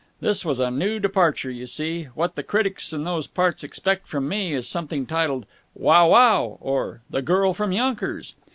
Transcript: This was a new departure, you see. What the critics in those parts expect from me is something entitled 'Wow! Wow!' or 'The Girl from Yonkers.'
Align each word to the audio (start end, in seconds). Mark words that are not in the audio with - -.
This 0.19 0.43
was 0.43 0.57
a 0.57 0.71
new 0.71 0.97
departure, 0.97 1.51
you 1.51 1.67
see. 1.67 2.05
What 2.15 2.33
the 2.35 2.41
critics 2.41 2.91
in 2.91 3.03
those 3.03 3.27
parts 3.27 3.63
expect 3.63 4.07
from 4.07 4.27
me 4.27 4.51
is 4.51 4.67
something 4.67 5.01
entitled 5.01 5.45
'Wow! 5.75 6.07
Wow!' 6.07 6.57
or 6.59 7.01
'The 7.11 7.21
Girl 7.21 7.53
from 7.53 7.71
Yonkers.' 7.71 8.33